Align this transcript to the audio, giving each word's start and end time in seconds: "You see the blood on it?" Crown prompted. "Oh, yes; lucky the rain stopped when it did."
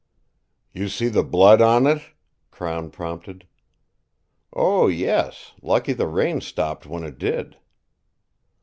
"You 0.73 0.89
see 0.89 1.09
the 1.09 1.21
blood 1.21 1.61
on 1.61 1.85
it?" 1.85 2.01
Crown 2.49 2.89
prompted. 2.89 3.45
"Oh, 4.51 4.87
yes; 4.87 5.51
lucky 5.61 5.93
the 5.93 6.07
rain 6.07 6.41
stopped 6.41 6.87
when 6.87 7.03
it 7.03 7.19
did." 7.19 7.57